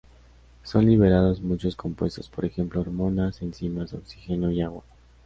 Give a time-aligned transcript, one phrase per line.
[0.63, 4.83] Son liberados muchos compuestos, por ejemplo, hormonas, enzimas, oxígeno y agua.